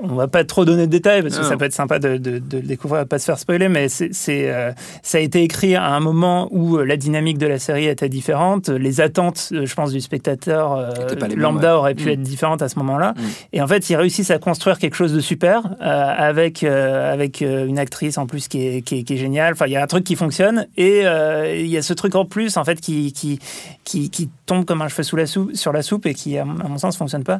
[0.04, 1.50] On va pas trop donner de détails parce que Non.
[1.50, 3.90] ça peut être sympa de, de- de le découvrir de pas se faire spoiler, mais
[3.90, 7.60] c'est, euh, ça a été écrit à un moment où euh, la dynamique de la
[7.60, 8.70] série était différente.
[8.70, 10.90] Les attentes, euh, je pense, du spectateur euh,
[11.36, 11.78] lambda ouais.
[11.80, 12.10] auraient pu Mm.
[12.10, 13.14] être différentes à ce moment-là.
[13.18, 13.22] Mm.
[13.54, 17.80] Et en fait, ils réussissent à construire quelque chose de super euh, avec, avec une
[17.80, 19.54] actrice en plus qui est, qui est, qui est géniale.
[19.54, 22.26] Enfin, il y a un truc qui fonctionne et il y a ce truc en
[22.26, 23.40] plus en fait qui, qui,
[23.84, 26.46] qui, qui tombe comme un cheveu sous la soupe, sur la soupe et qui, à
[26.46, 27.40] mon sens, fonctionne pas.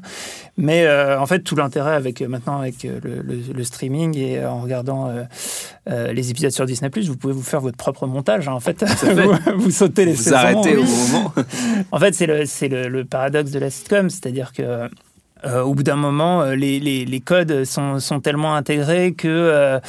[0.58, 4.40] Mais en fait, tout l'intérêt avec euh, maintenant avec euh, le, le- le streaming et
[4.40, 5.10] euh, en regardant
[5.90, 8.48] euh, les épisodes sur Disney+, vous pouvez vous faire votre propre montage.
[8.48, 9.14] hein, en fait, fait.
[9.14, 10.88] vous, vous sautez les Vous arrêtez au Oui.
[10.88, 11.34] bon moment.
[11.92, 14.90] En fait, c'est le, c'est le, le paradoxe de la sitcom, c'est-à-dire que
[15.46, 19.28] euh, au bout d'un moment, euh, les, les, les codes sont, sont tellement intégrés que
[19.28, 19.80] euh,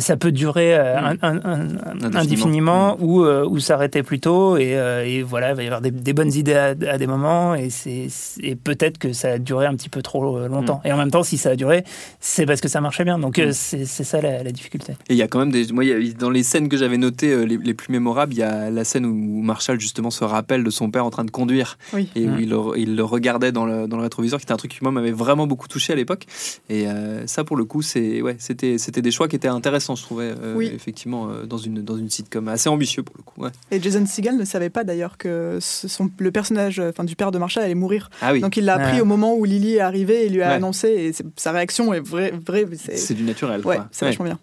[0.00, 4.56] ça peut durer euh, un- un- un- indéfiniment ou, euh, ou s'arrêter plus tôt.
[4.56, 7.06] Et, euh, et voilà, il va y avoir des, des bonnes idées à, à des
[7.06, 8.08] moments et, c'est,
[8.42, 10.80] et peut-être que ça a duré un petit peu trop longtemps.
[10.84, 11.84] Et en même temps, si ça a duré,
[12.20, 13.18] c'est parce que ça marchait bien.
[13.18, 13.52] Donc euh, Mm.
[13.52, 14.92] c'est, c'est ça la, la difficulté.
[15.08, 15.72] Et il y a quand même des.
[15.72, 18.32] Moi, il y a- dans les scènes que j'avais notées, euh, les, les plus mémorables,
[18.34, 21.24] il y a la scène où Marshall, justement, se rappelle de son père en train
[21.24, 21.78] de conduire.
[21.94, 22.08] Oui.
[22.14, 24.56] Et où il, le, il le regardait dans le, dans le rétroviseur, qui était un
[24.56, 26.26] truc qui, moi, m'avait vraiment beaucoup touché à l'époque.
[26.68, 29.94] Et euh, ça, pour le coup, c'est, ouais, c'était, c'était des choix qui étaient intéressants,
[29.96, 30.70] je trouvais, euh, Oui.
[30.74, 32.48] effectivement, euh, dans, une, dans une sitcom.
[32.48, 33.40] Assez ambitieux, pour le coup.
[33.42, 33.50] ouais.
[33.70, 37.30] Et Jason Segel ne savait pas d'ailleurs que ce- son, le personnage enfin, du père
[37.30, 38.10] de Marshall allait mourir.
[38.22, 40.48] Ah oui, Donc il l'a appris au moment où Lily est arrivée et lui a
[40.48, 40.54] Ouais.
[40.54, 40.88] annoncé.
[40.88, 42.32] Et sa réaction est vraie.
[42.46, 43.64] vraie c'est c'est du naturel.
[43.66, 44.10] ouais, c'est Ouais.
[44.10, 44.38] vachement bien.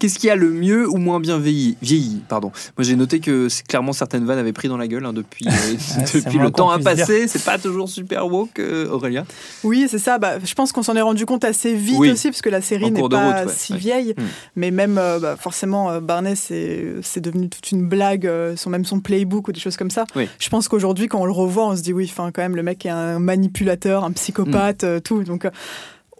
[0.00, 2.50] Qu'est-ce qui a le mieux ou moins bien vieilli, vieilli pardon.
[2.76, 5.50] Moi j'ai noté que clairement certaines vannes avaient pris dans la gueule hein, depuis, euh,
[6.14, 6.84] depuis moins le temps dire.
[6.84, 7.28] passer.
[7.28, 9.26] C'est pas toujours super woke, euh, Aurélien.
[9.62, 10.18] Oui, c'est ça.
[10.18, 12.10] Bah, je pense qu'on s'en est rendu compte assez vite Oui.
[12.10, 13.52] aussi, parce que la série n'est pas route, ouais.
[13.54, 13.78] si Ouais.
[13.78, 14.14] vieille.
[14.16, 14.22] Mm.
[14.56, 18.84] Mais même, euh, bah, forcément, euh, Barney, c'est devenu toute une blague, euh, son, même
[18.86, 20.06] son playbook ou des choses comme ça.
[20.16, 20.28] Oui.
[20.38, 22.62] Je pense qu'aujourd'hui, quand on le revoit, on se dit, oui, enfin, quand même, le
[22.62, 24.86] mec est un manipulateur, un psychopathe, Mm.
[24.86, 25.22] euh, tout.
[25.24, 25.50] Donc, euh,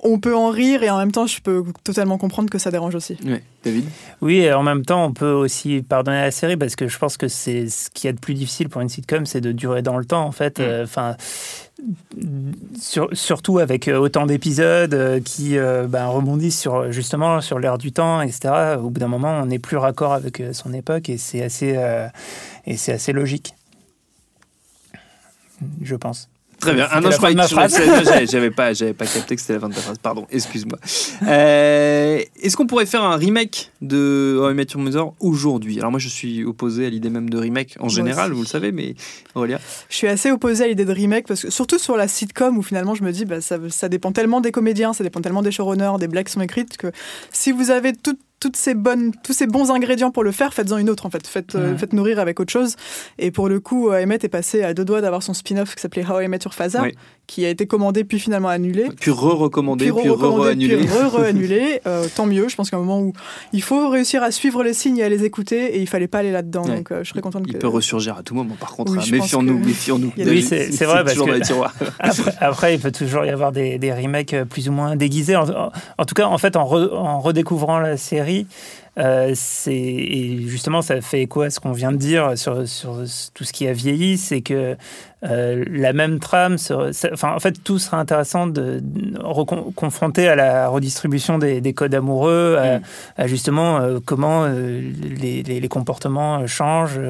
[0.02, 2.94] on peut en rire et en même temps, je peux totalement comprendre que ça dérange
[2.94, 3.18] aussi.
[3.24, 3.42] Ouais.
[3.62, 3.84] David?
[4.22, 7.18] Oui, et en même temps, on peut aussi pardonner la série parce que je pense
[7.18, 9.98] que c'est ce qui est de plus difficile pour une sitcom, c'est de durer dans
[9.98, 10.58] le temps, en fait.
[10.58, 10.62] Mm.
[10.62, 11.16] Euh, Enfin.
[12.78, 17.76] sur- surtout avec euh, autant d'épisodes euh, qui euh, ben, rebondissent sur justement sur l'air
[17.78, 18.76] du temps, etc.
[18.78, 22.06] Au bout d'un moment, on n'est plus raccord avec son époque et c'est assez euh,
[22.66, 23.54] et c'est assez logique,
[25.82, 26.28] je pense.
[26.60, 26.86] Très bien.
[26.90, 29.54] Ah non, la je croyais ma que je- j'avais- pas, j'avais pas capté que c'était
[29.54, 29.96] la fin de ta phrase.
[30.02, 30.78] Pardon, excuse-moi.
[31.26, 35.78] Euh, Est-ce qu'on pourrait faire un remake de How I Met Your Mother aujourd'hui?
[35.78, 38.36] Alors moi, je suis opposé à l'idée même de remake en général, aussi.
[38.36, 38.94] vous le savez, mais
[39.34, 39.58] Aurélia?
[39.88, 42.62] Je suis assez opposée à l'idée de remake parce que surtout sur la sitcom où
[42.62, 45.52] finalement je me dis bah, ça, ça dépend tellement des comédiens, ça dépend tellement des
[45.52, 46.90] showrunners, des blagues qui sont écrites que
[47.32, 50.78] si vous avez tout- toutes ces bonnes, tous ces bons ingrédients pour le faire, faites-en
[50.78, 51.26] une autre en fait.
[51.26, 52.76] Faites, euh, faites nourrir avec autre chose.
[53.18, 55.82] Et pour le coup, euh, Emmett est passé à deux doigts d'avoir son spin-off qui
[55.82, 56.94] s'appelait How I Met Your Father, Oui.
[57.30, 58.86] Qui a été commandé puis finalement annulé.
[59.00, 60.76] Puis re-recommandé, puis re-annulé.
[60.78, 61.80] puis re-re-annulé.
[61.86, 62.48] Euh, tant mieux.
[62.48, 63.12] Je pense qu'à un moment où
[63.52, 66.18] il faut réussir à suivre les signes et à les écouter, et il fallait pas
[66.18, 66.64] aller là-dedans.
[66.64, 66.78] Ouais.
[66.78, 67.58] Donc euh, je serais contente Il que.
[67.58, 68.90] peut ressurgir à tout moment, par contre.
[68.92, 69.06] Oui, hein.
[69.12, 70.12] méfions-nous, que- méfions-nous.
[70.16, 71.72] Il des- Oui, c'est- c'est vrai, parce toujours que- dans les tiroirs.
[72.00, 75.36] Après, après, il peut toujours y avoir des, des remakes plus ou moins déguisés.
[75.36, 78.46] En, en- en tout cas, en fait, en, re- en redécouvrant la série,
[78.98, 82.96] euh, c'est et justement, ça fait écho à ce qu'on vient de dire sur, sur
[83.34, 84.76] tout ce qui a vieilli, c'est que
[85.24, 89.18] euh, la même trame, se- ça- enfin, en fait, tout sera intéressant de, de
[89.76, 92.82] confronter à la redistribution des, des codes amoureux, à, Mm.
[93.18, 94.80] à justement euh, comment euh,
[95.20, 97.00] les, les- les comportements changent.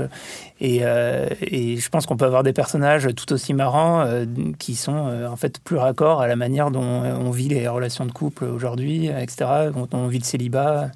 [0.60, 4.26] Et, euh, et je pense qu'on peut avoir des personnages tout aussi marrants euh,
[4.58, 8.04] qui sont euh, en fait plus raccords à la manière dont on vit les relations
[8.04, 10.90] de couple aujourd'hui, etc., dont on vit le célibat.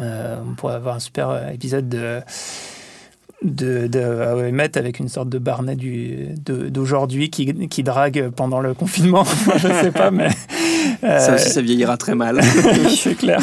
[0.00, 2.20] Euh, on pourrait avoir un super euh, épisode de
[3.44, 8.30] de, de I Met avec une sorte de Barnet du, de- d'aujourd'hui qui, qui drague
[8.30, 9.24] pendant le confinement.
[9.56, 10.28] je sais pas, mais.
[11.00, 12.40] Ça euh, aussi, ça vieillira très mal.
[12.88, 13.40] c'est clair.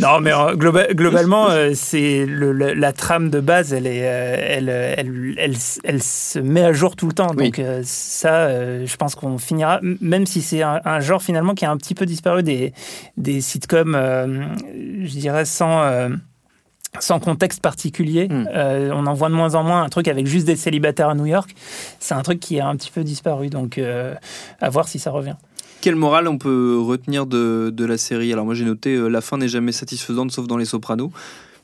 [0.00, 4.02] Non, mais euh, globa- globalement, euh, c'est le- le- la trame de base, elle, est,
[4.04, 7.34] euh, elle, euh, elle, elle, elle se met à jour tout le temps.
[7.34, 11.54] Donc euh, ça, euh, je pense qu'on finira, même si c'est un, un genre finalement
[11.54, 12.72] qui a un petit peu disparu des,
[13.16, 14.44] des sitcoms, euh,
[15.02, 15.82] je dirais sans...
[15.82, 16.08] euh,
[17.00, 18.48] sans contexte particulier, Mm.
[18.54, 21.14] Euh, on en voit de moins en moins un truc avec juste des célibataires à
[21.14, 21.54] New York.
[21.98, 24.14] C'est un truc qui a un petit peu disparu, donc euh,
[24.60, 25.36] à voir si ça revient.
[25.80, 28.32] Quelle morale on peut retenir de, de la série?
[28.32, 31.10] Alors moi j'ai noté euh, la fin n'est jamais satisfaisante sauf dans les Sopranos.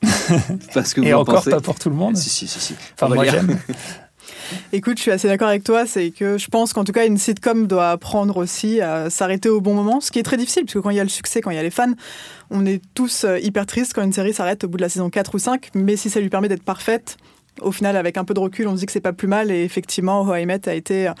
[0.73, 2.17] Parce que Et en encore pensez pas pour tout le monde.
[2.17, 2.75] Si si si si.
[2.99, 3.25] Enfin, moi.
[4.73, 5.85] Écoute, je suis assez d'accord avec toi.
[5.85, 9.61] C'est que je pense qu'en tout cas, une sitcom doit apprendre aussi à s'arrêter au
[9.61, 11.41] bon moment, ce qui est très difficile, parce que quand il y a le succès,
[11.41, 11.93] quand il y a les fans,
[12.51, 15.09] on est tous euh, hyper tristes quand une série s'arrête au bout de la saison
[15.09, 15.69] 4 ou 5.
[15.75, 17.17] Mais si ça lui permet d'être parfaite,
[17.61, 19.51] au final, avec un peu de recul, on se dit que c'est pas plus mal.
[19.51, 21.11] Et effectivement, How I Met a été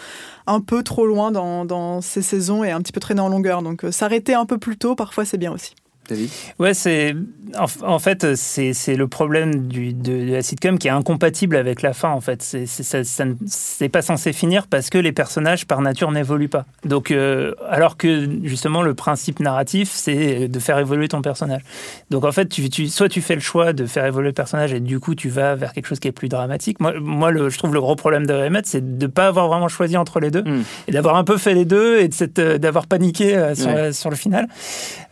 [0.47, 3.61] un peu trop loin dans, ces saisons et un petit peu traîné en longueur.
[3.61, 5.75] Donc euh, s'arrêter un peu plus tôt, parfois, c'est bien aussi.
[6.09, 6.29] David?
[6.59, 7.15] Ouais, c'est
[7.57, 11.81] en, en fait c'est le problème du, de, de la sitcom qui est incompatible avec
[11.81, 12.09] la fin.
[12.09, 15.65] En fait, c'est c'est- ça, ça ne- c'est pas censé finir parce que les personnages
[15.65, 16.65] par nature n'évoluent pas.
[16.85, 21.61] Donc, euh, alors que justement le principe narratif c'est de faire évoluer ton personnage.
[22.09, 24.73] Donc en fait, tu, tu, soit tu fais le choix de faire évoluer le personnage
[24.73, 26.79] et du coup tu vas vers quelque chose qui est plus dramatique.
[26.79, 29.47] Moi, moi le, je trouve le gros problème de Emmett, c'est de ne pas avoir
[29.47, 30.63] vraiment choisi entre les deux Mm.
[30.87, 33.93] et d'avoir un peu fait les deux et euh, d'avoir paniqué euh, sur, Ouais.
[33.93, 34.47] sur le final.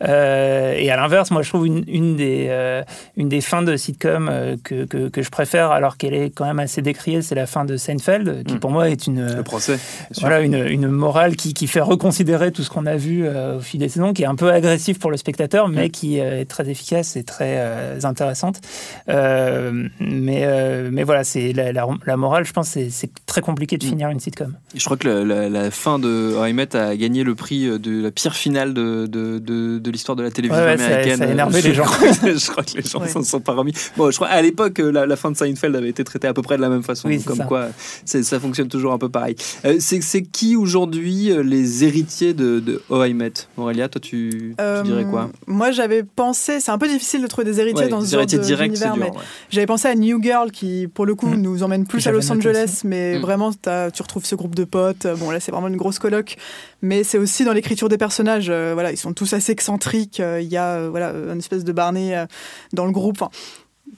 [0.02, 2.82] Euh, et à l'inverse, moi je trouve une, une des, euh,
[3.16, 6.44] une des fins de sitcom euh, que, que, que je préfère, alors qu'elle est quand
[6.44, 8.58] même assez décriée, c'est la fin de Seinfeld, qui Mm.
[8.60, 9.72] pour moi est une, Le procès.
[9.76, 9.80] bien
[10.12, 10.20] sûr.
[10.28, 13.60] voilà, une, une morale qui, qui fait reconsidérer tout ce qu'on a vu euh, au
[13.60, 16.44] fil des saisons, qui est un peu agressif pour le spectateur, mais qui euh, est
[16.44, 18.60] très efficace et très euh, intéressante.
[19.08, 23.76] Euh, mais, euh, mais voilà, c'est la, la, la morale, je pense, c'est très compliqué
[23.76, 23.88] de Mm.
[23.88, 24.54] finir une sitcom.
[24.74, 26.42] Et Je crois que la, fin de How
[26.78, 30.30] a gagné le prix de la pire finale de, de, de, de l'histoire de la
[30.30, 31.18] télévision Ouais, ouais, ça- américaine.
[31.18, 31.84] ça a énervé Je les gens.
[32.22, 33.08] je crois que les gens Ouais.
[33.08, 33.72] s'en sont pas remis.
[33.96, 36.42] Bon, je crois à l'époque, la, la fin de Seinfeld avait été traitée à peu
[36.42, 37.08] près de la même façon.
[37.08, 37.44] Oui, comme ça.
[37.44, 37.68] quoi,
[38.04, 39.36] ça fonctionne toujours un peu pareil.
[39.64, 43.32] Euh, c'est qui aujourd'hui euh, les héritiers de, de How I Met?
[43.56, 45.22] Aurélia, toi, tu, tu dirais quoi?
[45.22, 48.10] Euh, Moi, j'avais pensé, c'est un peu difficile de trouver des héritiers Ouais, dans ce
[48.16, 48.96] genre d'univers, dur.
[48.96, 49.16] mais ouais.
[49.50, 51.36] j'avais pensé à New Girl qui, pour le coup, Mm.
[51.42, 53.20] nous emmène plus à Los Angeles, mais Mm.
[53.20, 55.06] vraiment, tu retrouves ce groupe de potes.
[55.18, 56.36] Bon, là, c'est vraiment une grosse coloc,
[56.82, 58.48] mais c'est aussi dans l'écriture des personnages.
[58.50, 60.20] euh, voilà, ils sont tous assez excentriques.
[60.20, 62.26] euh, Il y a euh, voilà une espèce de Barney euh,
[62.72, 63.20] dans le groupe.
[63.20, 63.30] Enfin,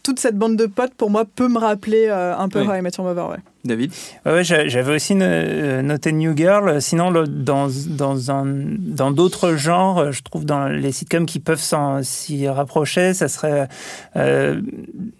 [0.02, 2.68] toute cette bande de potes, pour moi, peut me rappeler euh, un peu Oui.
[2.68, 3.28] How I Met Your Mother.
[3.28, 3.36] Ouais.
[3.64, 3.92] David?
[4.24, 6.80] Ouais, j'avais aussi euh, noté New Girl.
[6.80, 11.62] Sinon, dans, dans, un, dans d'autres genres, je trouve dans les sitcoms qui peuvent
[12.02, 13.68] s'y rapprocher, ça serait
[14.16, 14.60] euh,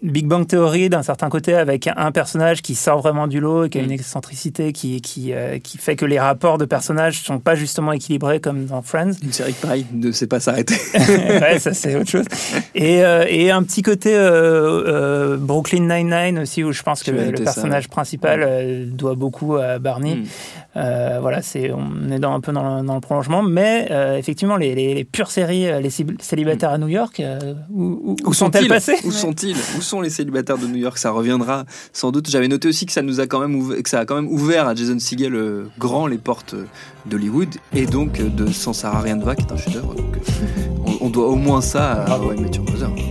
[0.01, 3.69] Big Bang Theory d'un certain côté, avec un personnage qui sort vraiment du lot et
[3.69, 3.93] qui a une mm.
[3.93, 7.91] excentricité qui, qui, euh, qui fait que les rapports de personnages ne sont pas justement
[7.91, 9.11] équilibrés comme dans Friends.
[9.21, 10.75] Une série pareil ne sait pas s'arrêter.
[10.95, 12.25] ouais, ça c'est autre chose.
[12.73, 14.11] Et, et un petit côté
[15.37, 20.15] Brooklyn Nine-Nine aussi, où je pense que le, personnage principal euh, doit beaucoup à Barney.
[20.15, 20.23] Hmm.
[20.77, 24.73] Euh, voilà, c'est on est dans, un peu dans le, prolongement, mais euh, effectivement, les,
[24.73, 27.21] les, pures séries, les célibataires à New York,
[27.73, 28.95] où, où, sont-elles passées?
[29.03, 29.57] Où sont-ils?
[29.77, 30.97] Où sont les célibataires de New York?
[30.97, 32.29] Ça reviendra sans doute.
[32.29, 34.31] J'avais noté aussi que ça nous a quand même ouvert, que ça a quand même
[34.31, 35.37] ouvert à Jason Segel
[35.77, 36.55] grand les portes
[37.05, 39.95] d'Hollywood et donc de Sans Sarah Va qui est un chef-d'œuvre.
[39.95, 40.17] Donc
[41.01, 42.33] on, doit au moins ça à Bravo.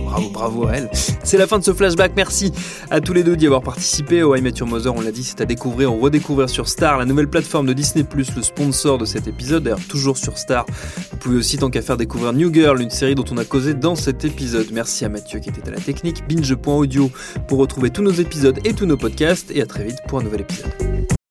[0.05, 0.89] Bravo, bravo à elle.
[1.23, 2.13] C'est la fin de ce flashback.
[2.15, 2.51] Merci
[2.89, 4.23] à tous les deux d'y avoir participé.
[4.41, 7.29] Met Your Mother, on l'a dit, c'est à découvrir ou redécouvrir sur Star, la nouvelle
[7.29, 9.63] plateforme de Disney+, le sponsor de cet épisode.
[9.63, 10.65] D'ailleurs, toujours sur Star.
[11.11, 13.73] Vous pouvez aussi, tant qu'à faire, découvrir New Girl, une série dont on a causé
[13.73, 14.67] dans cet épisode.
[14.73, 16.27] Merci à Mathieu qui était à la technique.
[16.27, 17.09] Binge.audio
[17.47, 19.51] pour retrouver tous nos épisodes et tous nos podcasts.
[19.51, 21.11] Et à très vite pour un nouvel épisode.